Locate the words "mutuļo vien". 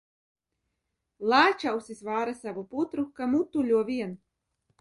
3.35-4.21